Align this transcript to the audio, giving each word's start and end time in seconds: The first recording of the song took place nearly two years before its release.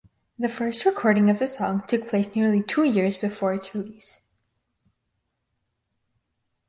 The 0.39 0.49
first 0.49 0.83
recording 0.83 1.29
of 1.29 1.37
the 1.37 1.45
song 1.45 1.83
took 1.85 2.07
place 2.07 2.33
nearly 2.35 2.63
two 2.63 2.83
years 2.83 3.17
before 3.17 3.53
its 3.53 3.75
release. 3.75 4.19